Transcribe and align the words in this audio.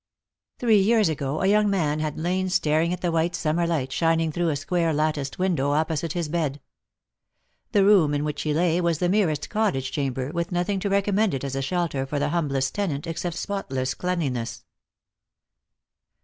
Thkee 0.59 0.83
years 0.83 1.09
ago, 1.09 1.41
a 1.43 1.45
young 1.45 1.69
man 1.69 1.99
had 1.99 2.17
lain 2.17 2.49
staring 2.49 2.91
at 2.91 3.01
the 3.01 3.11
white 3.11 3.35
summer 3.35 3.67
light 3.67 3.91
shining 3.91 4.31
through 4.31 4.49
a 4.49 4.55
square 4.55 4.93
latticed 4.95 5.37
window 5.37 5.73
oppo 5.73 5.95
site 5.95 6.13
his 6.13 6.27
bed. 6.27 6.59
The 7.71 7.85
room 7.85 8.15
in 8.15 8.23
which 8.23 8.41
he 8.41 8.51
lay 8.51 8.81
was 8.81 8.97
the 8.97 9.09
merest 9.09 9.51
cottage 9.51 9.91
chamber, 9.91 10.31
with 10.31 10.51
nothing 10.51 10.79
to 10.79 10.89
recommend 10.89 11.35
it 11.35 11.43
as 11.43 11.55
a 11.55 11.61
shelter 11.61 12.07
for 12.07 12.17
the 12.17 12.29
humblest 12.29 12.73
tenant, 12.73 13.05
except 13.05 13.35
spotless 13.35 13.93
cleanliness. 13.93 14.63